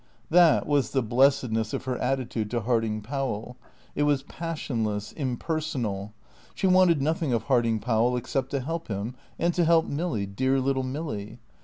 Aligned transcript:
That 0.31 0.65
was 0.65 0.93
the 0.93 1.03
blessedness 1.03 1.73
of 1.73 1.83
her 1.85 1.95
attitude 1.99 2.49
to 2.49 2.61
Harding 2.61 3.01
Powell. 3.01 3.55
It 3.93 4.01
was 4.01 4.23
passionless, 4.23 5.11
impersonal. 5.11 6.11
She 6.55 6.65
wanted 6.65 7.03
nothing 7.03 7.33
of 7.33 7.43
Harding 7.43 7.77
Powell 7.77 8.17
except 8.17 8.49
to 8.49 8.61
help 8.61 8.87
him, 8.87 9.13
and 9.37 9.53
to 9.53 9.63
help 9.63 9.85
Milly, 9.85 10.25
dear 10.25 10.59
little 10.59 10.81
Milly. 10.81 11.37